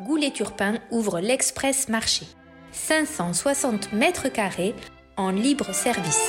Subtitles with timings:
[0.00, 2.26] Goulet-Turpin ouvre l'Express Marché.
[2.72, 4.74] 560 mètres carrés
[5.16, 6.28] en libre service.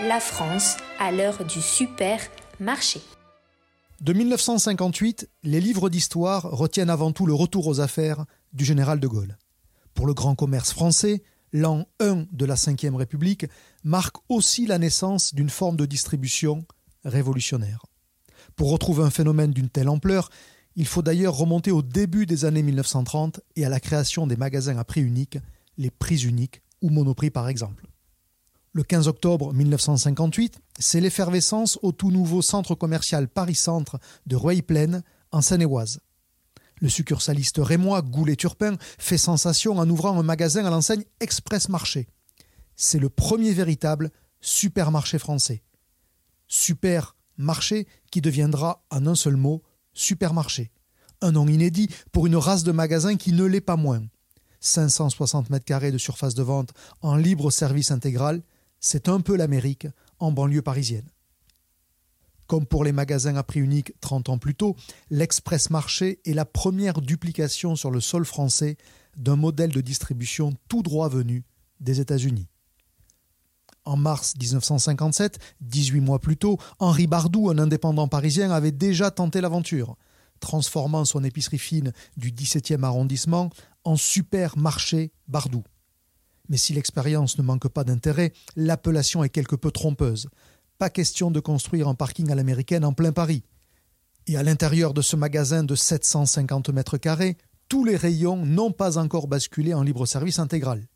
[0.00, 2.20] La France à l'heure du super
[2.60, 3.00] marché.
[4.02, 9.08] De 1958, les livres d'histoire retiennent avant tout le retour aux affaires du général de
[9.08, 9.38] Gaulle.
[9.94, 11.22] Pour le grand commerce français,
[11.54, 13.46] l'an 1 de la Ve République
[13.84, 16.66] marque aussi la naissance d'une forme de distribution
[17.04, 17.86] révolutionnaire.
[18.54, 20.28] Pour retrouver un phénomène d'une telle ampleur,
[20.76, 24.76] il faut d'ailleurs remonter au début des années 1930 et à la création des magasins
[24.76, 25.38] à prix unique,
[25.78, 27.86] les prix uniques ou Monoprix par exemple.
[28.72, 35.40] Le 15 octobre 1958, c'est l'effervescence au tout nouveau centre commercial Paris-Centre de Rueil-Plaine, en
[35.40, 36.00] Seine-et-Oise.
[36.80, 42.08] Le succursaliste rémois Goulet-Turpin fait sensation en ouvrant un magasin à l'enseigne Express Marché.
[42.74, 45.62] C'est le premier véritable supermarché français.
[46.48, 49.62] Supermarché qui deviendra en un seul mot
[49.94, 50.70] supermarché.
[51.20, 54.02] Un nom inédit pour une race de magasins qui ne l'est pas moins.
[54.60, 58.42] 560 mètres carrés de surface de vente en libre service intégral,
[58.80, 59.86] c'est un peu l'Amérique
[60.18, 61.08] en banlieue parisienne.
[62.46, 64.76] Comme pour les magasins à prix unique 30 ans plus tôt,
[65.10, 68.76] l'Express Marché est la première duplication sur le sol français
[69.16, 71.44] d'un modèle de distribution tout droit venu
[71.80, 72.48] des États-Unis.
[73.84, 79.40] En mars 1957, 18 mois plus tôt, Henri Bardou, un indépendant parisien, avait déjà tenté
[79.40, 79.96] l'aventure,
[80.40, 83.50] transformant son épicerie fine du 17e arrondissement
[83.84, 85.64] en supermarché Bardou.
[86.48, 90.28] Mais si l'expérience ne manque pas d'intérêt, l'appellation est quelque peu trompeuse.
[90.78, 93.44] Pas question de construire un parking à l'américaine en plein Paris.
[94.26, 97.36] Et à l'intérieur de ce magasin de 750 mètres carrés,
[97.68, 100.86] tous les rayons n'ont pas encore basculé en libre service intégral.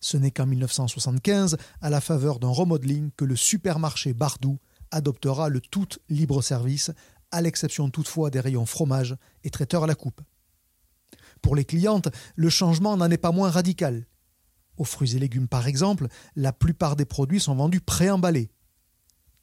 [0.00, 4.58] Ce n'est qu'en 1975, à la faveur d'un remodeling, que le supermarché Bardou
[4.90, 6.90] adoptera le tout libre-service,
[7.30, 10.22] à l'exception toutefois des rayons fromage et traiteurs à la coupe.
[11.42, 14.06] Pour les clientes, le changement n'en est pas moins radical.
[14.76, 18.50] Aux fruits et légumes, par exemple, la plupart des produits sont vendus préemballés.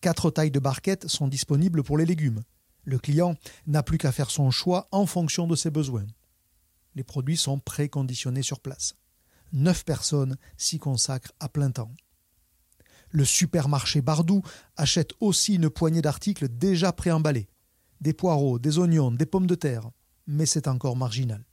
[0.02, 2.44] Quatre tailles de barquettes sont disponibles pour les légumes.
[2.84, 3.36] Le client
[3.68, 6.06] n'a plus qu'à faire son choix en fonction de ses besoins.
[6.96, 8.96] Les produits sont préconditionnés sur place.
[9.54, 11.92] Neuf personnes s'y consacrent à plein temps.
[13.10, 14.42] Le supermarché Bardou
[14.76, 17.48] achète aussi une poignée d'articles déjà préemballés.
[18.02, 19.90] Des poireaux, des oignons, des pommes de terre.
[20.28, 21.46] Mais c'est encore marginal.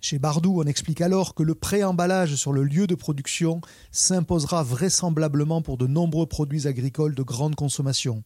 [0.00, 5.62] Chez Bardou, on explique alors que le préemballage sur le lieu de production s'imposera vraisemblablement
[5.62, 8.22] pour de nombreux produits agricoles de grande consommation.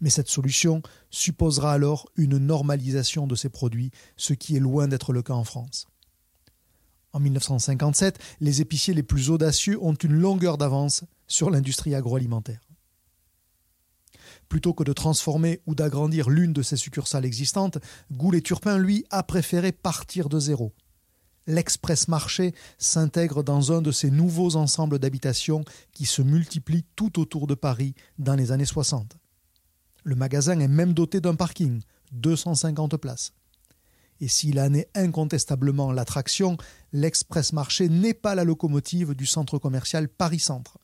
[0.00, 5.12] Mais cette solution supposera alors une normalisation de ces produits, ce qui est loin d'être
[5.12, 5.86] le cas en France.
[7.12, 12.60] En 1957, les épiciers les plus audacieux ont une longueur d'avance sur l'industrie agroalimentaire.
[14.48, 17.78] Plutôt que de transformer ou d'agrandir l'une de ses succursales existantes,
[18.12, 20.72] Goulet-Turpin, lui, a préféré partir de zéro.
[21.46, 27.46] L'Express Marché s'intègre dans un de ces nouveaux ensembles d'habitations qui se multiplient tout autour
[27.46, 29.16] de Paris dans les années 60.
[30.04, 31.80] Le magasin est même doté d'un parking,
[32.12, 33.32] 250 places.
[34.20, 36.56] Et s'il en est incontestablement l'attraction,
[36.92, 40.78] l'Express Marché n'est pas la locomotive du centre commercial Paris-Centre.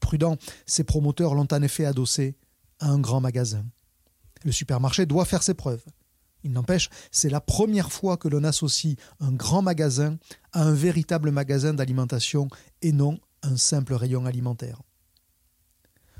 [0.00, 2.36] Prudent, ses promoteurs l'ont en effet adossé
[2.78, 3.64] à un grand magasin.
[4.44, 5.84] Le supermarché doit faire ses preuves.
[6.44, 10.18] Il n'empêche, c'est la première fois que l'on associe un grand magasin
[10.52, 12.48] à un véritable magasin d'alimentation
[12.82, 14.82] et non un simple rayon alimentaire.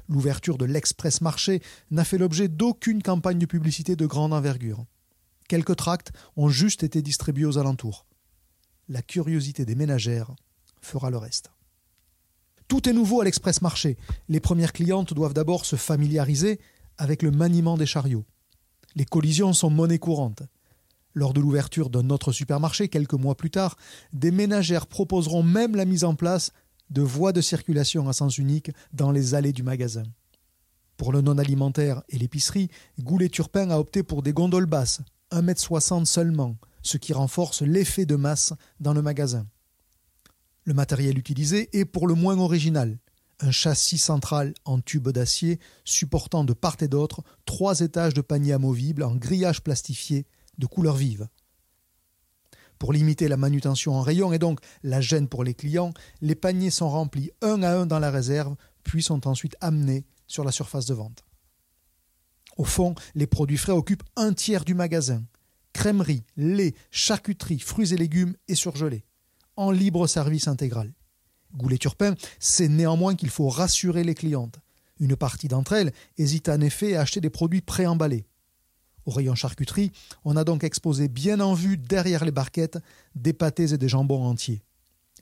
[0.09, 4.85] L'ouverture de l'Express Marché n'a fait l'objet d'aucune campagne de publicité de grande envergure.
[5.49, 8.07] Quelques tracts ont juste été distribués aux alentours.
[8.89, 10.35] La curiosité des ménagères
[10.81, 11.51] fera le reste.
[12.69, 13.97] Tout est nouveau à l'Express Marché.
[14.29, 16.61] Les premières clientes doivent d'abord se familiariser
[16.97, 18.25] avec le maniement des chariots.
[18.95, 20.43] Les collisions sont monnaie courante.
[21.13, 23.77] Lors de l'ouverture d'un autre supermarché quelques mois plus tard,
[24.13, 26.53] des ménagères proposeront même la mise en place
[26.91, 30.05] de voies de circulation à sens unique dans les allées du magasin.
[30.97, 32.71] Pour le non alimentaire et l'épicerie,
[33.01, 35.01] Goulet-Turpin a opté pour des gondoles basses,
[35.35, 39.47] 1,60 m seulement, ce qui renforce l'effet de masse dans le magasin.
[40.65, 42.99] Le matériel utilisé est pour le moins original.
[43.41, 48.53] Un châssis central en tube d'acier supportant de part et d'autre trois étages de panier
[48.53, 50.27] amovible en grillage plastifié
[50.57, 51.29] de couleurs vives.
[52.79, 56.71] Pour limiter la manutention en rayon et donc la gêne pour les clients, les paniers
[56.71, 60.87] sont remplis un à un dans la réserve, puis sont ensuite amenés sur la surface
[60.87, 61.25] de vente.
[62.57, 65.23] Au fond, les produits frais occupent un tiers du magasin.
[65.73, 69.05] Crèmerie, lait, charcuterie, fruits et légumes et surgelés.
[69.57, 70.93] En libre service intégral.
[71.57, 74.61] Goulet-Turpin sait néanmoins qu'il faut rassurer les clientes.
[75.01, 78.27] Une partie d'entre elles hésite en effet à acheter des produits préemballés.
[79.07, 79.93] Au rayon charcuterie,
[80.25, 82.79] on a donc exposé bien en vue derrière les barquettes
[83.15, 84.63] des pâtés et des jambons entiers.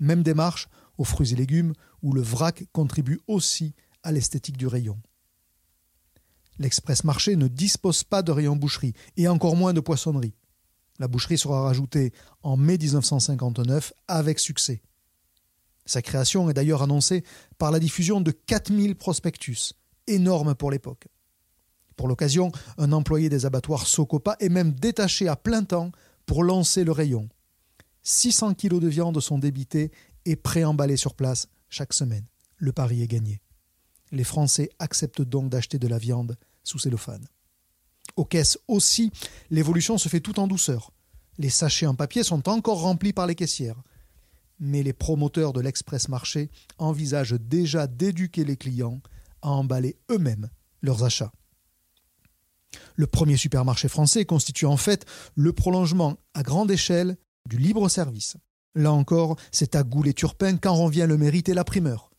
[0.01, 0.69] Même démarche
[0.99, 4.99] aux fruits et légumes où le vrac contribue aussi à l'esthétique du rayon.
[6.59, 10.35] L'Express Marché ne dispose pas de rayon boucherie et encore moins de poissonnerie.
[10.99, 12.13] La boucherie sera rajoutée
[12.43, 14.83] en mai 1959 avec succès.
[15.85, 17.25] Sa création est d'ailleurs annoncée
[17.59, 19.75] par la diffusion de 4000 prospectus,
[20.07, 21.09] énorme pour l'époque.
[21.97, 25.91] Pour l'occasion, un employé des abattoirs Socopa est même détaché à plein temps
[26.27, 27.29] pour lancer le rayon.
[28.03, 29.91] 600 kilos de viande sont débités
[30.25, 32.27] et préemballés sur place chaque semaine.
[32.57, 33.42] Le pari est gagné.
[34.13, 37.27] Les Français acceptent donc d'acheter de la viande sous cellophane.
[38.17, 39.11] Aux caisses aussi,
[39.51, 40.93] l'évolution se fait tout en douceur.
[41.39, 43.83] Les sachets en papier sont encore remplis par les caissières.
[44.61, 49.01] Mais les promoteurs de l'express marché envisagent déjà d'éduquer les clients
[49.41, 50.51] à emballer eux-mêmes
[50.83, 51.33] leurs achats.
[52.95, 57.17] Le premier supermarché français constitue en fait le prolongement à grande échelle
[57.49, 58.37] du libre-service.
[58.75, 62.11] Là encore, c'est à Goulet-Turpin qu'en revient le mérite et la primeur.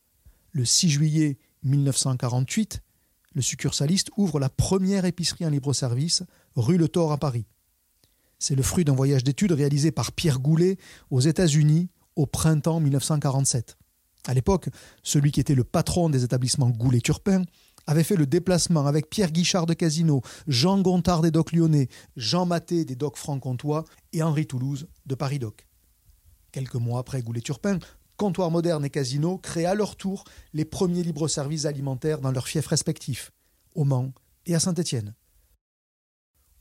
[0.51, 2.81] Le 6 juillet 1948,
[3.33, 6.23] le succursaliste ouvre la première épicerie en libre-service,
[6.55, 7.45] rue Le Thor à Paris.
[8.39, 10.77] C'est le fruit d'un voyage d'études réalisé par Pierre Goulet
[11.09, 13.77] aux États-Unis au printemps 1947.
[14.27, 14.69] À l'époque,
[15.01, 17.43] celui qui était le patron des établissements Goulet-Turpin
[17.87, 22.45] avait fait le déplacement avec Pierre Guichard de Casino, Jean Gontard des docks lyonnais, Jean
[22.45, 23.83] Maté des docks franc-comtois
[24.13, 25.67] et Henri Toulouse de Paris Doc.
[26.51, 27.79] Quelques mois après Goulet-Turpin,
[28.23, 30.23] Comptoir Moderne et Casino créent à leur tour
[30.53, 33.33] les premiers libres-services alimentaires dans leurs fiefs respectifs,
[33.75, 34.13] au Mans
[34.45, 35.13] et à Saint-Étienne.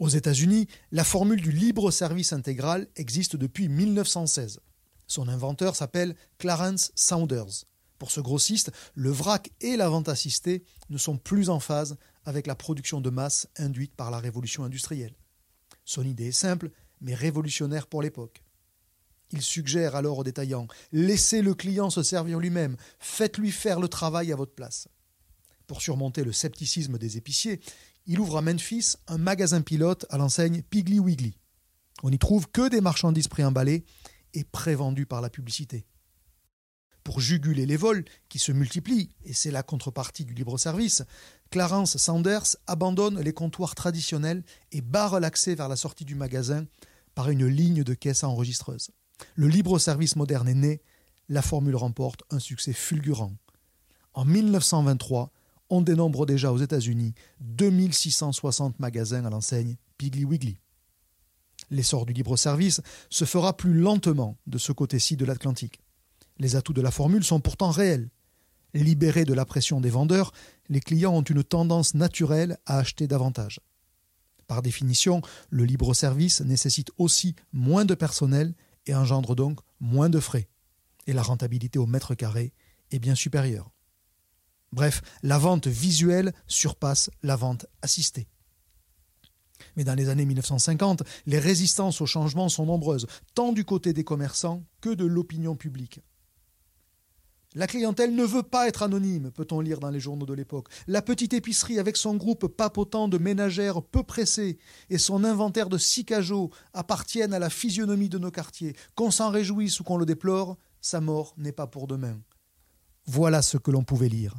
[0.01, 4.59] Aux États-Unis, la formule du libre-service intégral existe depuis 1916.
[5.07, 7.65] Son inventeur s'appelle Clarence Saunders.
[7.97, 12.49] Pour ce grossiste, le vrac et la vente assistée ne sont plus en phase avec
[12.49, 15.15] la production de masse induite par la révolution industrielle.
[15.85, 18.43] Son idée est simple, mais révolutionnaire pour l'époque.
[19.33, 24.33] Il suggère alors aux détaillants Laissez le client se servir lui-même, faites-lui faire le travail
[24.33, 24.89] à votre place.
[25.67, 27.61] Pour surmonter le scepticisme des épiciers,
[28.07, 31.39] il ouvre à Memphis un magasin pilote à l'enseigne Piggly Wiggly.
[32.03, 33.85] On n'y trouve que des marchandises préemballées
[34.35, 35.87] et prévendues par la publicité
[37.05, 41.03] pour juguler les vols qui se multiplient, et c'est la contrepartie du libre-service,
[41.51, 46.67] Clarence Sanders abandonne les comptoirs traditionnels et barre l'accès vers la sortie du magasin
[47.15, 48.91] par une ligne de caisse enregistreuse.
[49.35, 50.83] Le libre-service moderne est né,
[51.29, 53.33] la formule remporte un succès fulgurant.
[54.15, 55.31] En 1923,
[55.71, 60.59] on dénombre déjà aux États-Unis 2660 magasins à l'enseigne Piggly Wiggly.
[61.71, 65.81] L'essor du libre-service se fera plus lentement de ce côté-ci de l'Atlantique.
[66.39, 68.11] Les atouts de la formule sont pourtant réels.
[68.75, 70.33] Libérés de la pression des vendeurs,
[70.69, 73.61] les clients ont une tendance naturelle à acheter davantage.
[74.47, 78.55] Par définition, le libre-service nécessite aussi moins de personnel
[78.87, 80.49] et engendre donc moins de frais.
[81.07, 82.53] Et la rentabilité au mètre carré
[82.91, 83.71] est bien supérieure.
[84.73, 88.29] Bref, la vente visuelle surpasse la vente assistée.
[89.77, 94.05] Mais dans les années 1950, les résistances au changement sont nombreuses, tant du côté des
[94.05, 96.01] commerçants que de l'opinion publique.
[97.55, 100.69] La clientèle ne veut pas être anonyme, peut-on lire dans les journaux de l'époque.
[100.87, 105.79] La petite épicerie, avec son groupe papotant de ménagères peu pressées et son inventaire de
[106.03, 108.75] cajots, appartiennent à la physionomie de nos quartiers.
[108.95, 112.19] Qu'on s'en réjouisse ou qu'on le déplore, sa mort n'est pas pour demain.
[113.05, 114.35] Voilà ce que l'on pouvait lire.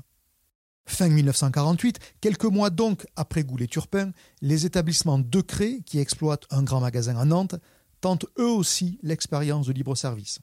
[0.86, 7.17] Fin 1948, quelques mois donc après Goulet-Turpin, les établissements Decré, qui exploitent un grand magasin
[7.17, 7.55] à Nantes,
[8.01, 10.39] tentent eux aussi l'expérience de libre-service.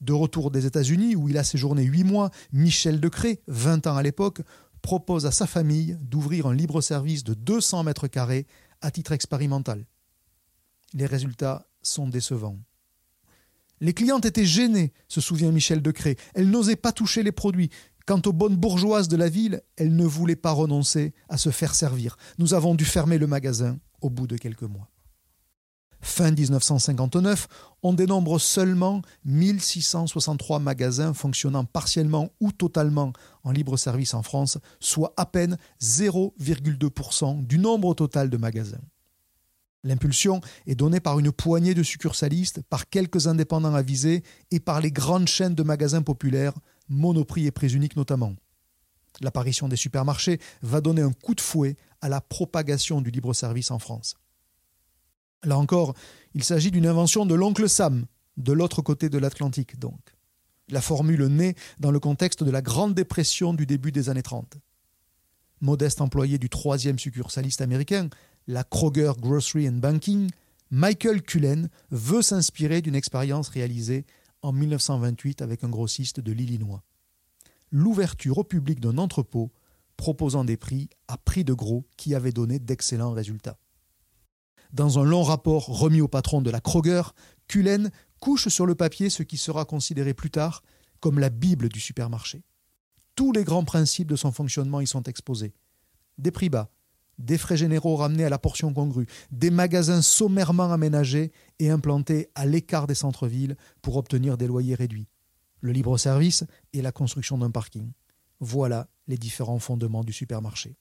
[0.00, 4.02] De retour des États-Unis, où il a séjourné huit mois, Michel Decré, 20 ans à
[4.02, 4.40] l'époque,
[4.80, 8.46] propose à sa famille d'ouvrir un libre-service de 200 mètres carrés
[8.80, 9.84] à titre expérimental.
[10.94, 12.58] Les résultats sont décevants.
[13.80, 16.16] Les clientes étaient gênées, se souvient Michel Decré.
[16.34, 17.70] Elles n'osaient pas toucher les produits.
[18.06, 21.74] Quant aux bonnes bourgeoises de la ville, elles ne voulaient pas renoncer à se faire
[21.74, 22.16] servir.
[22.38, 24.90] Nous avons dû fermer le magasin au bout de quelques mois.
[26.02, 27.46] Fin 1959,
[27.82, 33.12] on dénombre seulement 1663 magasins fonctionnant partiellement ou totalement
[33.44, 38.80] en libre service en France, soit à peine 0,2% du nombre total de magasins.
[39.82, 44.92] L'impulsion est donnée par une poignée de succursalistes, par quelques indépendants avisés et par les
[44.92, 46.54] grandes chaînes de magasins populaires,
[46.88, 48.34] Monoprix et Prix Unique notamment.
[49.20, 53.78] L'apparition des supermarchés va donner un coup de fouet à la propagation du libre-service en
[53.78, 54.16] France.
[55.44, 55.94] Là encore,
[56.34, 58.06] il s'agit d'une invention de l'oncle Sam,
[58.36, 60.00] de l'autre côté de l'Atlantique donc.
[60.68, 64.58] La formule naît dans le contexte de la Grande Dépression du début des années 30.
[65.60, 68.08] Modeste employé du troisième succursaliste américain,
[68.46, 70.30] la Kroger Grocery and Banking,
[70.70, 74.06] Michael Cullen veut s'inspirer d'une expérience réalisée
[74.42, 76.82] en 1928 avec un grossiste de l'Illinois.
[77.72, 79.50] L'ouverture au public d'un entrepôt
[79.96, 83.58] proposant des prix à prix de gros qui avait donné d'excellents résultats.
[84.72, 87.02] Dans un long rapport remis au patron de la Kroger,
[87.48, 90.62] Cullen couche sur le papier ce qui sera considéré plus tard
[91.00, 92.44] comme la Bible du supermarché.
[93.16, 95.54] Tous les grands principes de son fonctionnement y sont exposés.
[96.18, 96.70] Des prix bas,
[97.18, 102.46] des frais généraux ramenés à la portion congrue, des magasins sommairement aménagés et implantés à
[102.46, 105.08] l'écart des centres-villes pour obtenir des loyers réduits,
[105.60, 107.90] le libre-service et la construction d'un parking.
[108.38, 110.76] Voilà les différents fondements du supermarché.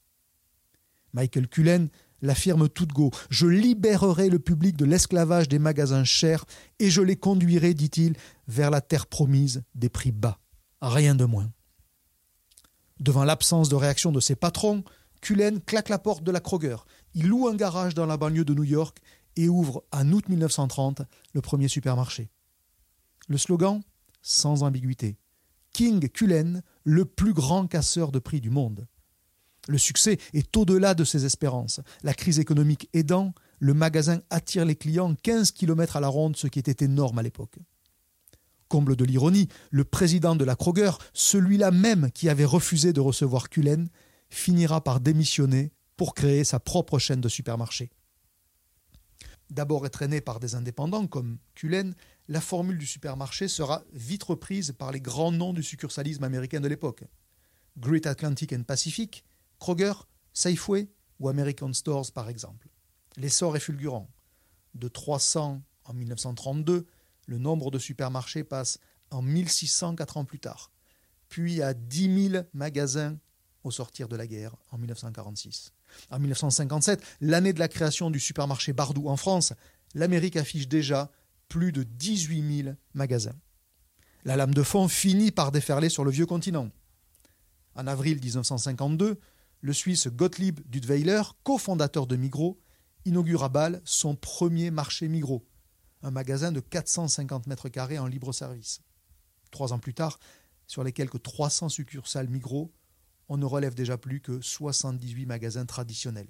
[1.13, 1.89] Michael Cullen
[2.21, 3.11] l'affirme toute go.
[3.29, 6.45] Je libérerai le public de l'esclavage des magasins chers
[6.79, 8.15] et je les conduirai, dit-il,
[8.47, 10.39] vers la terre promise des prix bas.
[10.81, 11.51] Rien de moins.
[12.99, 14.83] Devant l'absence de réaction de ses patrons,
[15.21, 16.77] Cullen claque la porte de la Kroger.
[17.13, 18.99] Il loue un garage dans la banlieue de New York
[19.35, 21.01] et ouvre en août 1930
[21.33, 22.29] le premier supermarché.
[23.27, 23.81] Le slogan
[24.21, 25.17] Sans ambiguïté.
[25.71, 28.87] King Cullen, le plus grand casseur de prix du monde.
[29.67, 31.81] Le succès est au-delà de ses espérances.
[32.03, 36.47] La crise économique aidant, le magasin attire les clients 15 km à la ronde, ce
[36.47, 37.57] qui était énorme à l'époque.
[38.67, 43.49] Comble de l'ironie, le président de la Kroger, celui-là même qui avait refusé de recevoir
[43.49, 43.89] Cullen,
[44.29, 47.91] finira par démissionner pour créer sa propre chaîne de supermarchés.
[49.49, 51.95] D'abord entraînée par des indépendants comme Cullen,
[52.27, 56.67] la formule du supermarché sera vite reprise par les grands noms du succursalisme américain de
[56.67, 57.03] l'époque.
[57.77, 59.23] Great Atlantic and Pacific,
[59.59, 59.93] Kroger,
[60.33, 60.89] Safeway
[61.19, 62.67] ou American Stores par exemple.
[63.17, 64.09] L'essor est fulgurant.
[64.75, 66.85] De 300 en 1932,
[67.27, 68.79] le nombre de supermarchés passe
[69.11, 70.71] en 1600 quatre ans plus tard,
[71.27, 73.17] puis à 10 000 magasins
[73.63, 75.73] au sortir de la guerre en 1946.
[76.11, 79.53] En 1957, l'année de la création du supermarché Bardou en France,
[79.95, 81.11] l'Amérique affiche déjà
[81.47, 83.35] plus de 18 000 magasins.
[84.23, 86.69] La lame de fond finit par déferler sur le vieux continent.
[87.75, 89.19] En avril 1952,
[89.61, 92.59] le Suisse Gottlieb Duttweiler, cofondateur de Migros,
[93.05, 95.45] inaugure à Bâle son premier marché Migros,
[96.01, 98.81] un magasin de 450 mètres carrés en libre service.
[99.51, 100.19] Trois ans plus tard,
[100.67, 102.71] sur les quelques 300 succursales Migros,
[103.27, 106.29] on ne relève déjà plus que 78 magasins traditionnels.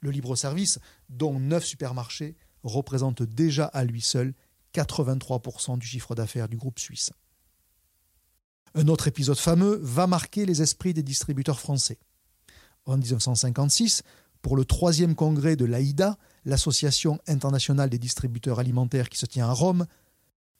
[0.00, 4.34] Le libre-service, dont 9 supermarchés, représente déjà à lui seul
[4.74, 7.10] 83% du chiffre d'affaires du groupe suisse.
[8.74, 11.98] Un autre épisode fameux va marquer les esprits des distributeurs français.
[12.86, 14.02] En 1956,
[14.42, 19.52] pour le troisième congrès de l'AIDA, l'Association internationale des distributeurs alimentaires qui se tient à
[19.52, 19.86] Rome,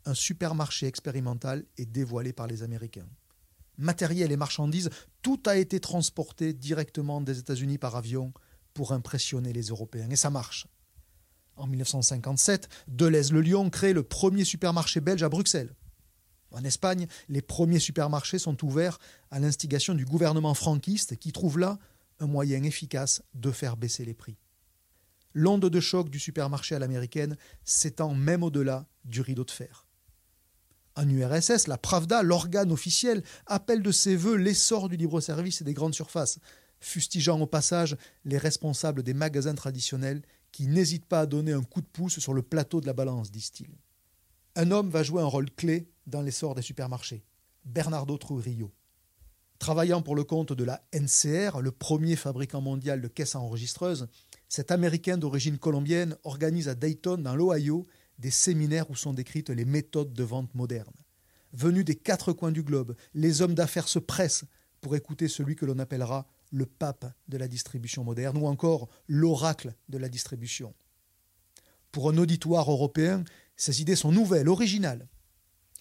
[0.07, 3.07] un supermarché expérimental est dévoilé par les Américains
[3.78, 4.90] matériel et marchandises,
[5.23, 8.33] tout a été transporté directement des États-Unis par avion
[8.73, 10.09] pour impressionner les Européens.
[10.11, 10.66] Et ça marche.
[11.57, 15.75] En 1957, Deleuze-le-Lyon crée le premier supermarché belge à Bruxelles.
[16.50, 18.99] En Espagne, les premiers supermarchés sont ouverts
[19.31, 21.78] à l'instigation du gouvernement franquiste qui trouve là
[22.21, 24.37] un moyen efficace de faire baisser les prix.
[25.33, 29.87] L'onde de choc du supermarché à l'américaine s'étend même au-delà du rideau de fer.
[30.97, 35.75] En URSS, la Pravda, l'organe officiel, appelle de ses voeux l'essor du libre-service et des
[35.75, 36.38] grandes surfaces,
[36.78, 41.80] fustigeant au passage les responsables des magasins traditionnels qui n'hésitent pas à donner un coup
[41.80, 43.76] de pouce sur le plateau de la balance, disent-ils.
[44.54, 47.25] Un homme va jouer un rôle clé dans l'essor des supermarchés,
[47.64, 48.73] Bernardo Trujillo.
[49.64, 54.09] Travaillant pour le compte de la NCR, le premier fabricant mondial de caisses enregistreuses,
[54.47, 57.87] cet Américain d'origine colombienne organise à Dayton, dans l'Ohio,
[58.18, 60.92] des séminaires où sont décrites les méthodes de vente modernes.
[61.54, 64.44] Venus des quatre coins du globe, les hommes d'affaires se pressent
[64.83, 69.73] pour écouter celui que l'on appellera le pape de la distribution moderne ou encore l'oracle
[69.88, 70.75] de la distribution.
[71.90, 73.25] Pour un auditoire européen,
[73.56, 75.09] ces idées sont nouvelles, originales.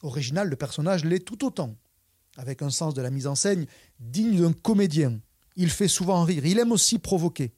[0.03, 1.75] Original, le personnage l'est tout autant,
[2.37, 3.65] avec un sens de la mise en scène
[3.99, 5.19] digne d'un comédien.
[5.55, 7.53] Il fait souvent rire, il aime aussi provoquer.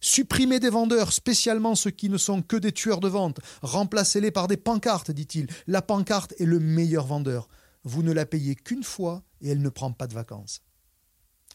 [0.00, 3.40] Supprimez des vendeurs, spécialement ceux qui ne sont que des tueurs de vente.
[3.62, 5.46] Remplacez-les par des pancartes, dit-il.
[5.66, 7.48] La pancarte est le meilleur vendeur.
[7.84, 10.62] Vous ne la payez qu'une fois et elle ne prend pas de vacances.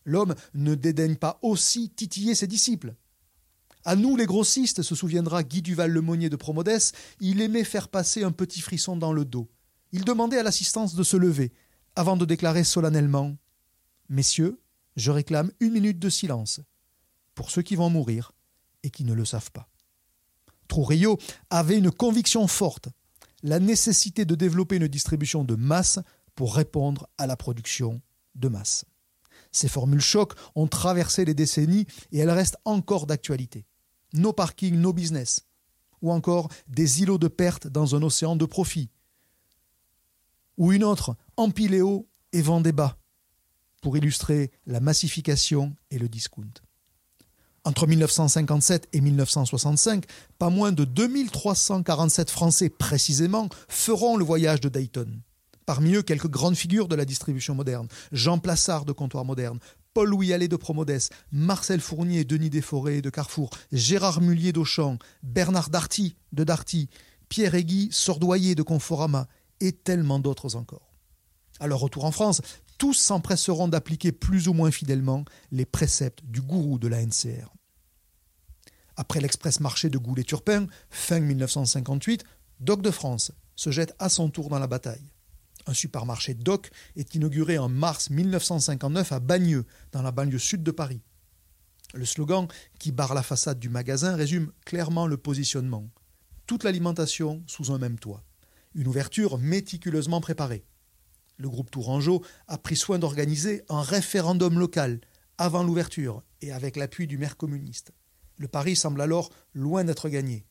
[0.05, 2.95] L'homme ne dédaigne pas aussi titiller ses disciples.
[3.83, 8.31] À nous les grossistes, se souviendra Guy Duval-Lemonnier de Promodes, il aimait faire passer un
[8.31, 9.47] petit frisson dans le dos.
[9.91, 11.53] Il demandait à l'assistance de se lever,
[11.95, 13.35] avant de déclarer solennellement
[14.09, 14.61] Messieurs,
[14.95, 16.61] je réclame une minute de silence
[17.33, 18.33] pour ceux qui vont mourir
[18.83, 19.67] et qui ne le savent pas.
[20.67, 21.17] Trujillo
[21.49, 22.89] avait une conviction forte,
[23.43, 25.99] la nécessité de développer une distribution de masse
[26.35, 28.01] pour répondre à la production
[28.35, 28.85] de masse.
[29.51, 33.65] Ces formules choc ont traversé les décennies et elles restent encore d'actualité.
[34.13, 35.45] Nos parkings, nos business,
[36.01, 38.89] ou encore des îlots de pertes dans un océan de profit,
[40.57, 42.97] ou une autre, Empiléo et Vendébat,
[43.81, 46.53] pour illustrer la massification et le discount.
[47.65, 50.05] Entre 1957 et 1965,
[50.37, 55.19] pas moins de 2347 Français précisément feront le voyage de Dayton.
[55.65, 57.87] Parmi eux, quelques grandes figures de la distribution moderne.
[58.11, 59.59] Jean Plassard de Comptoir Moderne,
[59.95, 66.15] Paul-Louis Allais de Promodes, Marcel Fournier, Denis Desforêts de Carrefour, Gérard Mullier d'Auchan, Bernard Darty
[66.33, 66.89] de Darty,
[67.29, 69.27] Pierre Aiguy Sordoyer de Conforama
[69.59, 70.94] et tellement d'autres encore.
[71.59, 72.41] À leur retour en France,
[72.77, 77.53] tous s'empresseront d'appliquer plus ou moins fidèlement les préceptes du gourou de la NCR.
[78.97, 82.23] Après l'express marché de Goulet-Turpin, fin 1958,
[82.59, 85.11] Doc de France se jette à son tour dans la bataille.
[85.67, 90.71] Un supermarché Doc est inauguré en mars 1959 à Bagneux, dans la banlieue sud de
[90.71, 91.01] Paris.
[91.93, 92.47] Le slogan
[92.79, 95.89] qui barre la façade du magasin résume clairement le positionnement.
[96.45, 98.23] Toute l'alimentation sous un même toit.
[98.75, 100.65] Une ouverture méticuleusement préparée.
[101.37, 105.01] Le groupe Tourangeau a pris soin d'organiser un référendum local
[105.37, 107.91] avant l'ouverture et avec l'appui du maire communiste.
[108.37, 110.45] Le pari semble alors loin d'être gagné.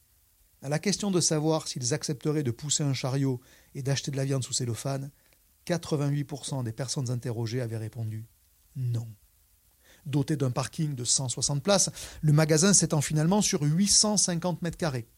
[0.63, 3.41] À la question de savoir s'ils accepteraient de pousser un chariot
[3.75, 5.11] et d'acheter de la viande sous cellophane,
[5.67, 8.27] 88% des personnes interrogées avaient répondu
[8.77, 9.07] non.
[10.07, 15.09] Doté d'un parking de 160 places, le magasin s'étend finalement sur 850 mètres carrés.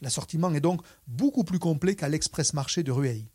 [0.00, 3.28] L'assortiment est donc beaucoup plus complet qu'à l'express marché de Rueil.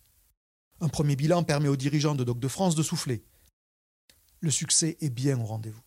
[0.81, 3.23] Un premier bilan permet aux dirigeants de Doc de France de souffler.
[4.39, 5.83] Le succès est bien au rendez-vous.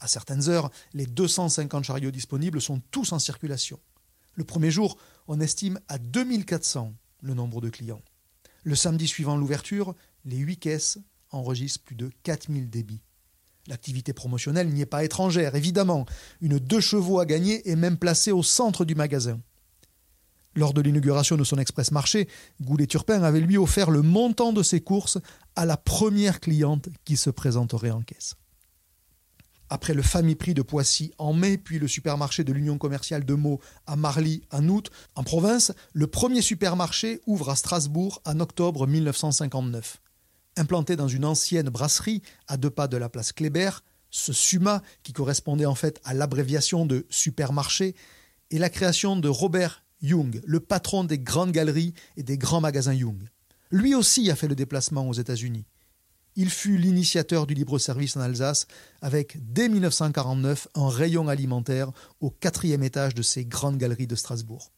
[0.00, 3.80] À certaines heures, les 250 chariots disponibles sont tous en circulation.
[4.34, 4.98] Le premier jour,
[5.28, 8.02] on estime à 2400 le nombre de clients.
[8.64, 9.94] Le samedi suivant l'ouverture,
[10.24, 10.98] les huit caisses
[11.30, 13.02] enregistrent plus de 4000 débits.
[13.68, 16.04] L'activité promotionnelle n'y est pas étrangère, évidemment.
[16.40, 19.40] Une deux chevaux à gagner est même placée au centre du magasin.
[20.54, 22.28] Lors de l'inauguration de son express marché,
[22.60, 25.18] Goulet-Turpin avait lui offert le montant de ses courses
[25.56, 28.36] à la première cliente qui se présenterait en caisse.
[29.70, 33.32] Après le Famille Prix de Poissy en mai, puis le supermarché de l'Union commerciale de
[33.32, 38.86] Meaux à Marly en août, en province, le premier supermarché ouvre à Strasbourg en octobre
[38.86, 40.02] 1959.
[40.58, 43.70] Implanté dans une ancienne brasserie à deux pas de la place Kléber,
[44.10, 47.96] ce SUMA, qui correspondait en fait à l'abréviation de supermarché,
[48.50, 52.94] est la création de Robert Young, le patron des grandes galeries et des grands magasins
[52.94, 53.28] Young.
[53.70, 55.64] Lui aussi a fait le déplacement aux États-Unis.
[56.34, 58.66] Il fut l'initiateur du libre-service en Alsace,
[59.00, 64.72] avec dès 1949 un rayon alimentaire au quatrième étage de ces grandes galeries de Strasbourg.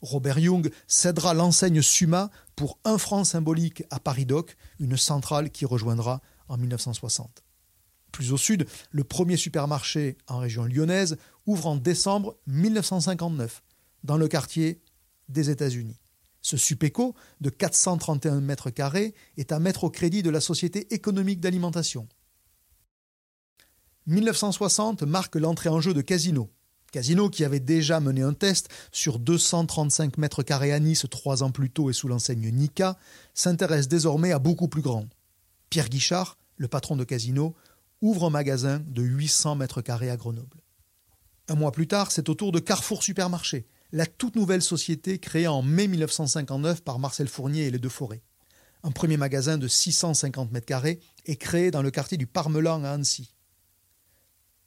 [0.00, 6.20] Robert Young cédera l'enseigne Suma pour un franc symbolique à Paris-Doc, une centrale qui rejoindra
[6.48, 7.42] en 1960.
[8.10, 13.62] Plus au sud, le premier supermarché en région lyonnaise ouvre en décembre 1959,
[14.04, 14.80] dans le quartier
[15.28, 15.98] des États-Unis.
[16.40, 21.40] Ce SUPECO de 431 mètres carrés est à mettre au crédit de la Société économique
[21.40, 22.08] d'alimentation.
[24.06, 26.50] 1960 marque l'entrée en jeu de Casino.
[26.90, 31.52] Casino qui avait déjà mené un test sur 235 mètres carrés à Nice trois ans
[31.52, 32.98] plus tôt et sous l'enseigne Nika,
[33.32, 35.06] s'intéresse désormais à beaucoup plus grand.
[35.70, 37.54] Pierre Guichard, le patron de Casino,
[38.02, 40.60] ouvre un magasin de 800 mètres carrés à Grenoble.
[41.48, 45.46] Un mois plus tard, c'est au tour de Carrefour Supermarché, la toute nouvelle société créée
[45.46, 48.22] en mai 1959 par Marcel Fournier et les Deux Forêts.
[48.82, 52.90] Un premier magasin de 650 mètres carrés est créé dans le quartier du Parmelan à
[52.90, 53.34] Annecy.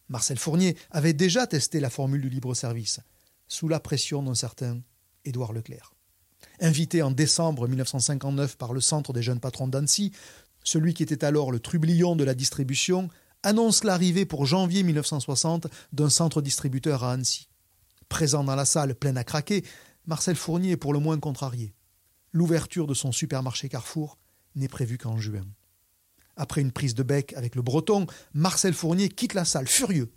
[0.07, 2.99] Marcel Fournier avait déjà testé la formule du libre-service,
[3.47, 4.79] sous la pression d'un certain
[5.25, 5.93] Édouard Leclerc.
[6.61, 10.11] Invité en décembre 1959 par le Centre des jeunes patrons d'Annecy,
[10.63, 13.09] celui qui était alors le trublion de la distribution
[13.41, 17.49] annonce l'arrivée pour janvier 1960 d'un centre distributeur à Annecy.
[18.09, 19.63] Présent dans la salle pleine à craquer,
[20.05, 21.73] Marcel Fournier est pour le moins contrarié.
[22.31, 24.17] L'ouverture de son supermarché Carrefour
[24.55, 25.45] n'est prévue qu'en juin.
[26.35, 30.11] Après une prise de bec avec le breton, Marcel Fournier quitte la salle furieux.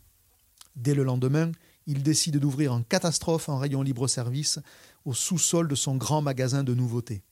[0.77, 1.53] Dès le lendemain,
[1.87, 4.59] il décide d'ouvrir en catastrophe un rayon libre-service
[5.05, 7.23] au sous-sol de son grand magasin de nouveautés.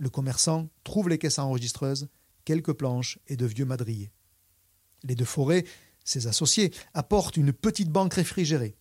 [0.00, 2.08] Le commerçant trouve les caisses enregistreuses,
[2.44, 4.10] quelques planches et de vieux madriers.
[5.02, 5.64] Les deux forêts
[6.04, 8.76] Ses associés apportent une petite banque réfrigérée.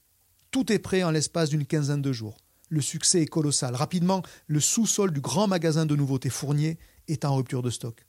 [0.51, 2.37] Tout est prêt en l'espace d'une quinzaine de jours.
[2.69, 3.75] Le succès est colossal.
[3.75, 8.05] Rapidement, le sous-sol du grand magasin de nouveautés Fournier est en rupture de stock.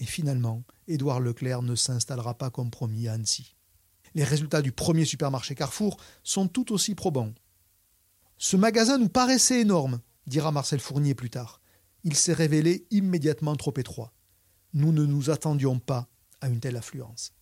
[0.00, 3.54] Et finalement, Édouard Leclerc ne s'installera pas comme promis à Annecy.
[4.14, 7.32] Les résultats du premier supermarché Carrefour sont tout aussi probants.
[8.38, 11.60] Ce magasin nous paraissait énorme, dira Marcel Fournier plus tard.
[12.02, 14.12] Il s'est révélé immédiatement trop étroit.
[14.72, 16.08] Nous ne nous attendions pas
[16.40, 17.32] à une telle affluence.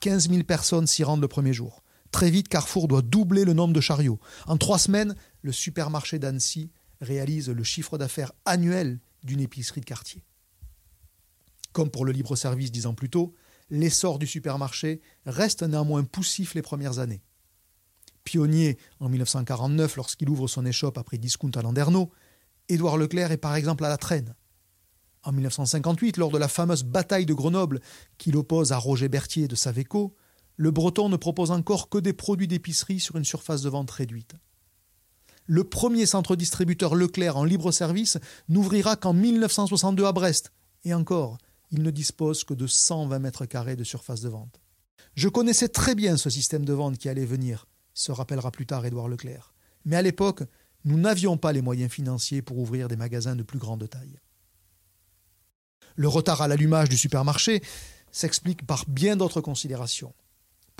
[0.00, 1.82] 15 000 personnes s'y rendent le premier jour.
[2.10, 4.18] Très vite, Carrefour doit doubler le nombre de chariots.
[4.46, 6.70] En trois semaines, le supermarché d'Annecy
[7.00, 10.24] réalise le chiffre d'affaires annuel d'une épicerie de quartier.
[11.72, 13.34] Comme pour le libre-service dix ans plus tôt,
[13.70, 17.22] l'essor du supermarché reste néanmoins poussif les premières années.
[18.24, 22.10] Pionnier en 1949 lorsqu'il ouvre son échoppe après Discount à Landerneau,
[22.68, 24.34] Édouard Leclerc est par exemple à la traîne.
[25.22, 27.80] En 1958, lors de la fameuse bataille de Grenoble
[28.18, 30.16] qu'il oppose à Roger Berthier de Saveco,
[30.60, 34.34] le Breton ne propose encore que des produits d'épicerie sur une surface de vente réduite.
[35.46, 38.18] Le premier centre distributeur Leclerc en libre service
[38.50, 40.52] n'ouvrira qu'en 1962 à Brest,
[40.84, 41.38] et encore,
[41.70, 44.60] il ne dispose que de 120 mètres carrés de surface de vente.
[45.14, 48.84] Je connaissais très bien ce système de vente qui allait venir, se rappellera plus tard
[48.84, 49.54] Édouard Leclerc.
[49.86, 50.42] Mais à l'époque,
[50.84, 54.20] nous n'avions pas les moyens financiers pour ouvrir des magasins de plus grande taille.
[55.96, 57.62] Le retard à l'allumage du supermarché
[58.12, 60.12] s'explique par bien d'autres considérations.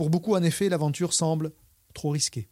[0.00, 1.52] Pour beaucoup, en effet, l'aventure semble
[1.92, 2.48] trop risquée.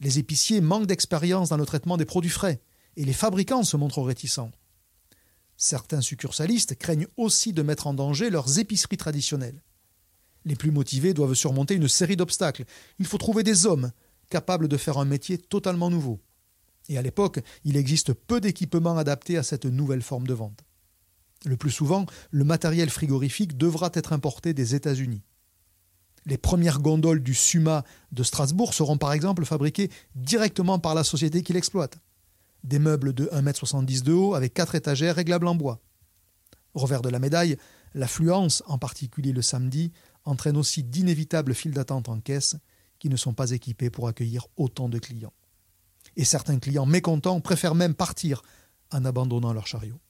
[0.00, 2.60] Les épiciers manquent d'expérience dans le traitement des produits frais,
[2.96, 4.50] et les fabricants se montrent réticents.
[5.56, 9.62] Certains succursalistes craignent aussi de mettre en danger leurs épiceries traditionnelles.
[10.44, 12.66] Les plus motivés doivent surmonter une série d'obstacles.
[12.98, 13.90] Il faut trouver des hommes
[14.28, 16.20] capables de faire un métier totalement nouveau.
[16.90, 20.66] Et à l'époque, il existe peu d'équipements adaptés à cette nouvelle forme de vente.
[21.46, 25.22] Le plus souvent, le matériel frigorifique devra être importé des États-Unis.
[26.26, 31.42] Les premières gondoles du Suma de Strasbourg seront par exemple fabriquées directement par la société
[31.42, 31.98] qui l'exploite
[32.64, 35.80] des meubles de 1,70 m de haut avec quatre étagères réglables en bois.
[36.74, 37.56] Revers de la médaille,
[37.94, 39.92] l'affluence, en particulier le samedi,
[40.24, 42.56] entraîne aussi d'inévitables files d'attente en caisse
[42.98, 45.32] qui ne sont pas équipées pour accueillir autant de clients.
[46.16, 48.42] Et certains clients mécontents préfèrent même partir
[48.92, 50.00] en abandonnant leur chariot.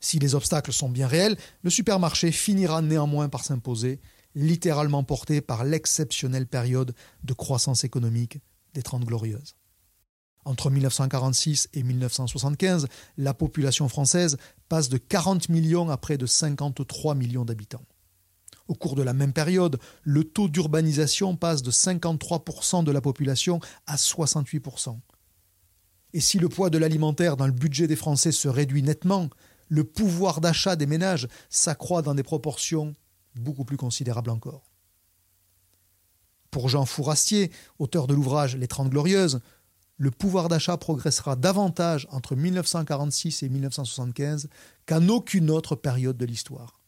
[0.00, 4.00] Si les obstacles sont bien réels, le supermarché finira néanmoins par s'imposer,
[4.34, 8.38] littéralement porté par l'exceptionnelle période de croissance économique
[8.74, 9.56] des Trente Glorieuses.
[10.44, 12.88] Entre 1946 et 1975,
[13.18, 14.38] la population française
[14.68, 17.84] passe de 40 millions à près de 53 millions d'habitants.
[18.68, 23.60] Au cours de la même période, le taux d'urbanisation passe de 53% de la population
[23.86, 24.96] à 68%.
[26.12, 29.28] Et si le poids de l'alimentaire dans le budget des Français se réduit nettement,
[29.68, 32.94] le pouvoir d'achat des ménages s'accroît dans des proportions
[33.34, 34.70] beaucoup plus considérables encore.
[36.50, 39.40] Pour Jean Fourastier, auteur de l'ouvrage Les Trente Glorieuses,
[39.96, 44.48] le pouvoir d'achat progressera davantage entre 1946 et 1975
[44.86, 46.80] qu'en aucune autre période de l'histoire.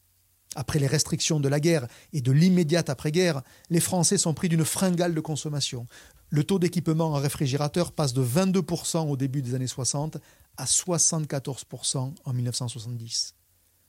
[0.54, 4.64] Après les restrictions de la guerre et de l'immédiate après-guerre, les Français sont pris d'une
[4.64, 5.86] fringale de consommation.
[6.30, 10.18] Le taux d'équipement en réfrigérateur passe de 22% au début des années 60
[10.56, 13.34] à 74% en 1970.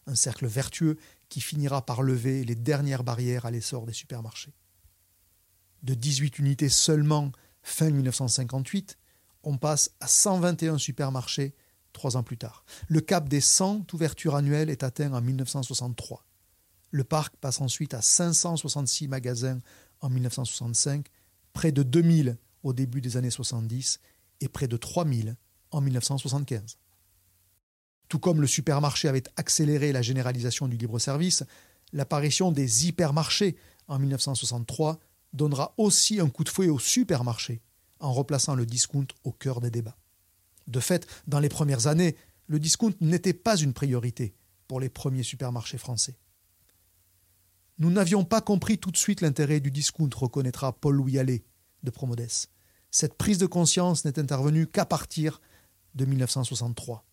[0.08, 0.98] Un cercle vertueux
[1.34, 4.54] qui finira par lever les dernières barrières à l'essor des supermarchés.
[5.82, 7.32] De 18 unités seulement
[7.64, 9.00] fin 1958,
[9.42, 11.56] on passe à 121 supermarchés
[11.92, 12.64] trois ans plus tard.
[12.88, 16.24] Le cap des 100 ouvertures annuelles est atteint en 1963.
[16.92, 19.60] Le parc passe ensuite à 566 magasins
[20.02, 21.08] en 1965,
[21.52, 24.02] près de 2000 au début des années 70
[24.42, 25.36] et près de 3000
[25.72, 26.78] en 1975.
[28.14, 31.44] Tout comme le supermarché avait accéléré la généralisation du libre-service,
[31.94, 33.56] l'apparition des hypermarchés
[33.88, 35.00] en 1963
[35.34, 37.64] donnera aussi un coup de fouet au supermarché
[38.00, 39.98] en replaçant le discount au cœur des débats.
[40.68, 44.36] De fait, dans les premières années, le discount n'était pas une priorité
[44.68, 46.16] pour les premiers supermarchés français.
[47.80, 51.46] Nous n'avions pas compris tout de suite l'intérêt du discount, reconnaîtra Paul-Louis Allais
[51.82, 52.30] de Promodes.
[52.92, 55.42] Cette prise de conscience n'est intervenue qu'à partir
[55.96, 57.04] de 1963.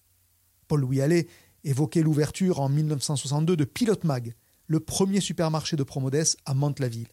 [0.70, 1.26] Paul-Louis
[1.64, 4.35] évoquait l'ouverture en 1962 de Pilote Mag,
[4.66, 7.09] le premier supermarché de Promodes à Mantes-la-Ville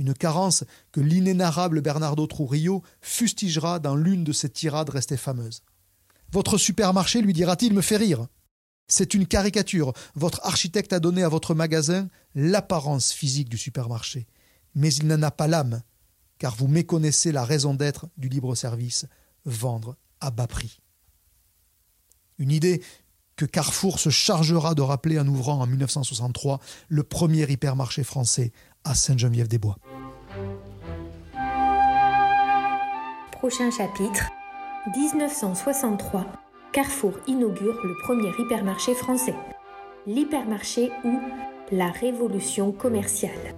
[0.00, 5.62] une carence que l'inénarrable Bernardo Trujillo fustigera dans l'une de ses tirades restées fameuses.
[6.32, 8.26] Votre supermarché, lui dira-t-il, me fait rire.
[8.88, 9.92] C'est une caricature.
[10.14, 14.26] Votre architecte a donné à votre magasin l'apparence physique du supermarché.
[14.74, 15.82] Mais il n'en a pas l'âme,
[16.38, 19.06] car vous méconnaissez la raison d'être du libre-service,
[19.44, 20.80] vendre à bas prix.
[22.40, 22.82] Une idée
[23.36, 28.50] que Carrefour se chargera de rappeler en ouvrant en 1963 le premier hypermarché français
[28.82, 29.76] à Sainte-Geneviève-des-Bois.
[33.30, 34.30] Prochain chapitre
[34.96, 36.26] 1963.
[36.72, 39.34] Carrefour inaugure le premier hypermarché français.
[40.06, 41.20] L'hypermarché ou
[41.70, 43.54] la révolution commerciale.